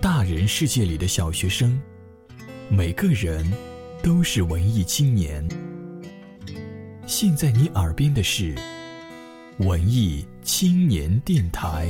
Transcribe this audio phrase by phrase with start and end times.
[0.00, 1.80] 大人世界里的小学生，
[2.68, 3.44] 每个人
[4.02, 5.46] 都是文艺青年。
[7.06, 8.54] 现在你耳边的是
[9.58, 11.88] 文艺青年电台。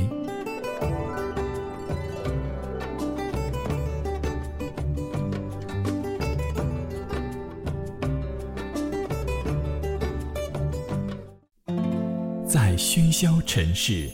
[12.47, 14.09] 在喧嚣城市，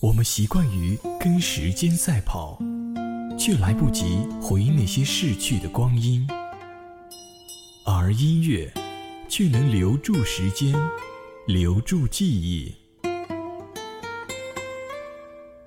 [0.00, 2.58] 我们习惯于跟时间赛跑，
[3.40, 6.28] 却来不及回忆那些逝去的光阴。
[7.86, 8.70] 而音乐，
[9.30, 10.74] 却能留住时间，
[11.46, 12.70] 留住记忆。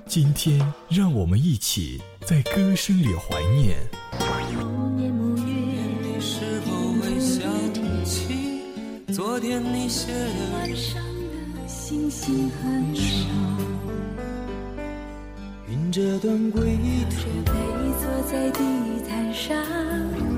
[0.05, 3.75] 今天，让我们一起在歌声里怀念。
[4.53, 5.43] 木年木月，
[6.03, 7.41] 你是否会想
[8.05, 8.61] 起
[9.11, 11.01] 昨天你写的晚上
[11.55, 13.25] 的星星很少，
[14.19, 14.32] 云
[15.93, 17.59] 这段归途，这杯
[18.01, 18.59] 坐在地
[19.07, 19.55] 毯上，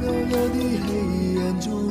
[0.04, 1.88] 幽幽的黑眼珠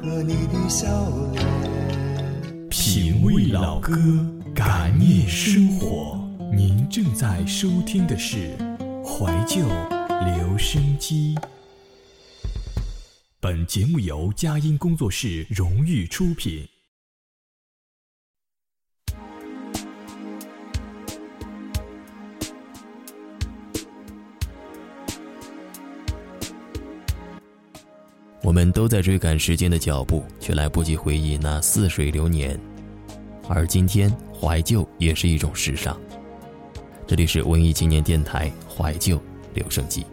[0.00, 0.88] 和你的笑
[1.34, 2.68] 脸。
[2.70, 3.94] 品味老歌，
[4.54, 6.18] 感念生活。
[6.50, 8.56] 您正在收听的是
[9.04, 9.66] 怀旧
[10.24, 11.34] 留声机。
[13.38, 16.66] 本节目由佳音工作室荣誉出品。
[28.48, 32.58] 我们都在追赶时间的脚步，却来不及回忆那似水流年。
[33.46, 35.94] 而今天，怀旧也是一种时尚。
[37.06, 39.20] 这里是文艺青年电台怀旧
[39.52, 40.06] 留声机。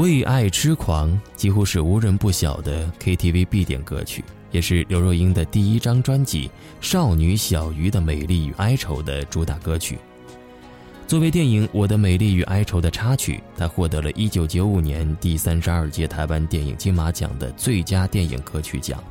[0.00, 6.48] 为爱痴狂几乎是无人不晓的 KTV 必点歌曲，也是刘若英的第一张专辑
[6.80, 9.98] 《少女小鱼的美丽与哀愁》的主打歌曲。
[11.06, 19.04] 作为电影《我的美丽与哀愁》的插曲，它获得了1995年第三十二届台湾电影金马奖的最佳电影歌曲奖。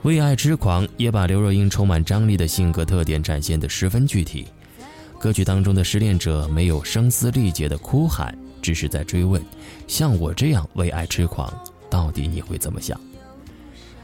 [0.00, 4.46] 为爱痴狂也把刘若英充满张力的性格特点展现得十分具体。
[5.18, 8.34] 歌曲当中的失恋者没有声嘶力竭的哭喊，
[8.64, 9.42] 只是在追问：
[9.86, 11.52] 像我这样为爱痴狂，
[11.90, 12.98] 到底你会怎么想？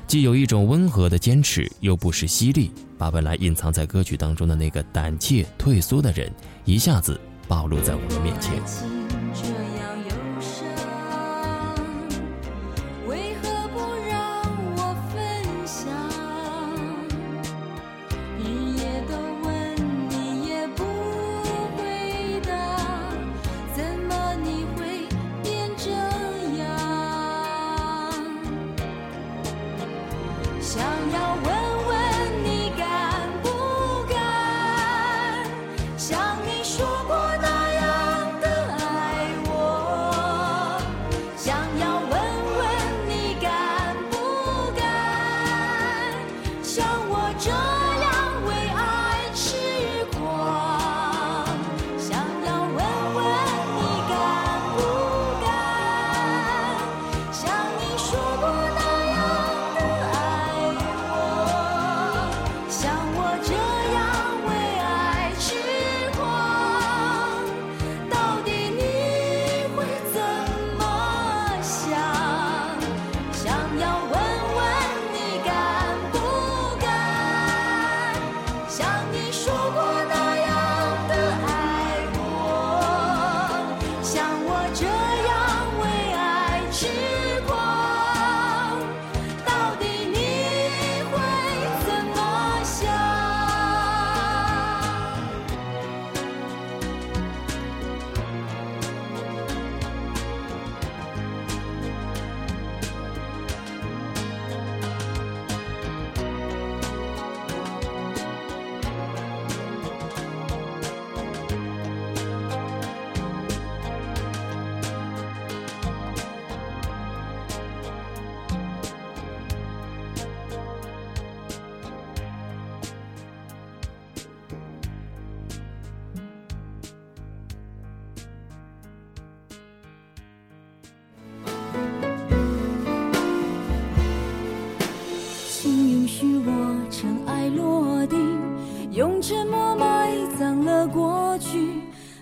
[0.06, 6.30] 既有一种温和的坚持，又不失犀利，把本来隐藏在歌曲当中的那个胆怯退缩的人，
[6.66, 7.18] 一下子
[7.48, 8.52] 暴露在我们面前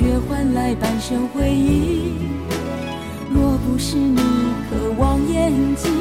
[0.00, 2.14] 却换来半生回忆？
[3.30, 4.16] 若不是你
[4.70, 5.92] 渴望眼睛，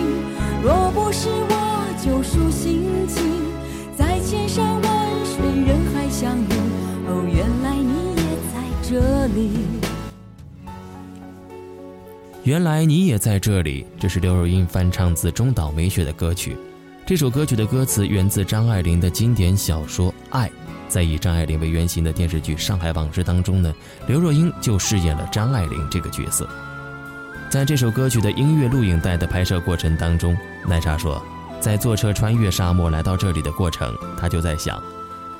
[0.63, 3.21] 若不是我救赎心情，
[3.97, 6.47] 在千山万水人海相遇，
[7.09, 8.23] 哦，原来你也
[8.53, 9.49] 在这里。
[12.45, 13.85] 原来你也在这里。
[13.99, 16.55] 这是刘若英翻唱自中岛美雪的歌曲。
[17.05, 20.47] 这首歌曲的歌词源自张爱玲的经典小说《爱》。
[20.89, 23.73] 在以张爱玲为原型的电视剧《上海往事》当中呢，
[24.07, 26.49] 刘若英就饰演了张爱玲这个角色。
[27.49, 30.35] 在这首歌曲的音乐录影带的拍摄过程当中，
[30.67, 31.23] 奶茶说，
[31.61, 34.81] 在坐车穿越沙漠来到这里的过程，他就在想，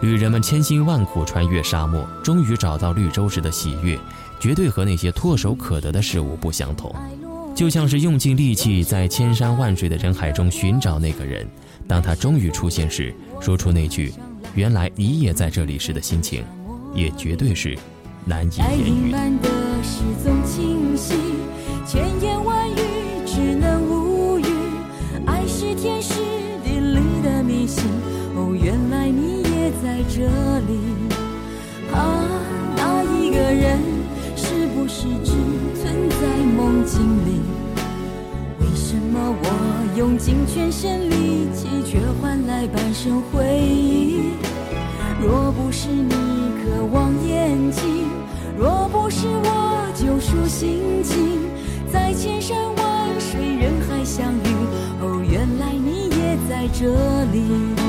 [0.02, 4.00] 旅人们千辛万苦穿越沙漠，终于找到绿洲时的喜悦，
[4.40, 6.94] 绝对和那些唾手可得的事物不相同。
[7.56, 11.46] 就像是用尽力气在千山万水的人海中寻找那个人，
[11.88, 14.14] 当他终于出现时，说出那句
[14.56, 16.44] “原来你也在这里”时的心情，
[16.94, 17.78] 也绝对是
[18.26, 18.88] 难以言喻。
[18.88, 19.50] 隐瞒的
[19.84, 21.16] 事总清晰，
[21.86, 22.76] 千言万语
[23.26, 24.46] 只能无语。
[25.26, 26.16] 爱是天时
[26.64, 27.84] 地利的迷信，
[28.36, 30.26] 哦，原来你也在这
[30.68, 30.80] 里。
[31.94, 32.26] 啊，
[32.76, 33.80] 那一个人
[34.36, 35.32] 是不是只
[35.80, 36.18] 存在
[36.58, 37.42] 梦境里？
[38.60, 39.49] 为什么我
[40.00, 44.32] 用尽全身力气，却换来半生回忆？
[45.22, 46.14] 若不是你
[46.64, 48.08] 渴望眼睛，
[48.58, 51.42] 若不是我救赎心情，
[51.92, 54.48] 在千山万水人海相遇，
[55.02, 56.86] 哦，原来你也在这
[57.34, 57.89] 里。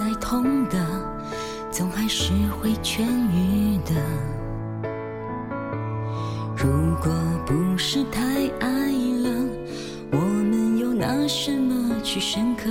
[0.00, 0.78] 再痛的，
[1.70, 3.92] 总还是会痊愈的。
[6.56, 6.70] 如
[7.02, 7.12] 果
[7.44, 9.30] 不是太爱了，
[10.12, 12.70] 我们又拿什么去深刻？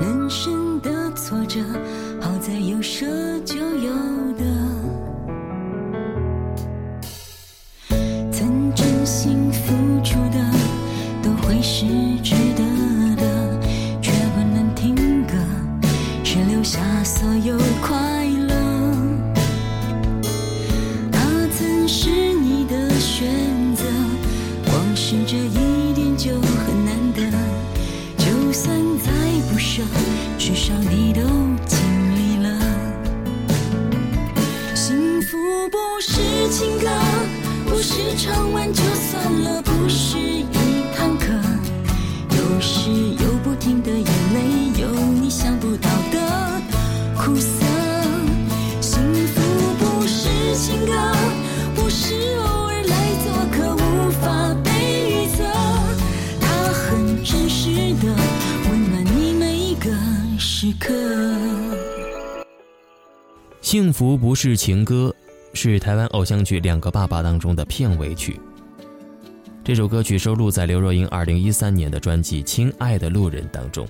[0.00, 1.60] 人生的挫折，
[2.18, 3.04] 好在有舍
[3.44, 3.92] 就有
[4.38, 4.61] 得。
[38.72, 40.44] 就算了，不是一
[40.96, 41.26] 堂课。
[42.30, 44.88] 有时有不停的眼泪，有
[45.20, 46.62] 你想不到的
[47.16, 47.66] 苦涩。
[48.80, 49.40] 幸福
[49.78, 50.92] 不是情歌，
[51.74, 54.70] 不是偶尔来做客，无法被
[55.10, 55.44] 预测。
[56.40, 58.14] 它很真实的，
[58.70, 59.90] 温暖你每一个
[60.38, 60.92] 时刻。
[63.60, 65.14] 幸福不是情歌，
[65.54, 68.40] 是台湾偶像剧《两个爸爸》当中的片尾曲。
[69.64, 73.86] 这首歌曲收录在刘若英2013年的专辑《亲爱的路人》当中。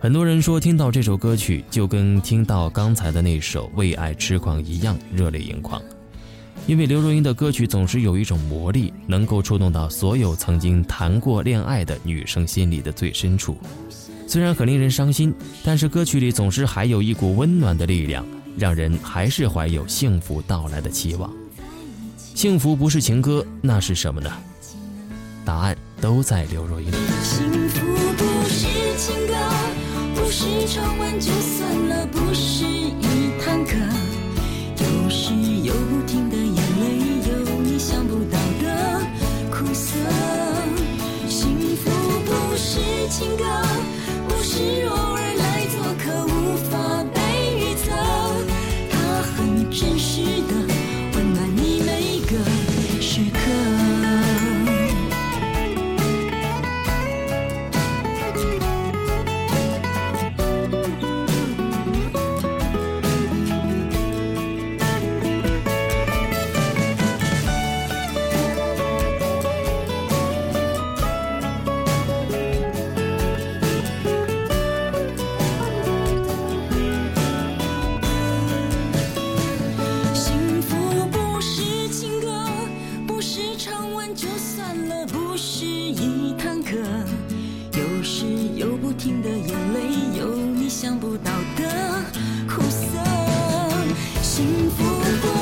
[0.00, 5.80] 很多人说听到这首歌曲就跟听到刚才的那首《为爱痴狂》一样热泪盈眶，
[6.66, 13.56] 因为刘若英的歌曲总是有一种魔力，能够触动到所有曾经谈过恋爱的女生心里的最深处。
[14.26, 15.32] 虽然很令人伤心，
[15.62, 18.26] 但是歌曲里总是还有一股温暖的力量，
[18.58, 21.32] 让人还是怀有幸福到来的期望。
[22.34, 24.30] 幸福不是情歌，那是什么呢？
[25.46, 26.90] 答案都在刘若英。
[27.22, 27.86] 幸福
[28.16, 28.66] 不是
[28.98, 29.34] 情歌，
[30.16, 33.76] 不是唱完就算了，不是一堂课。
[34.76, 39.00] 有时有不停的眼泪，有你想不到的
[39.52, 39.94] 苦涩。
[41.28, 41.90] 幸福
[42.24, 43.44] 不是情歌，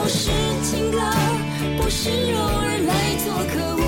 [0.04, 0.28] 不是
[0.62, 0.98] 情歌，
[1.78, 3.83] 不是偶尔来做客，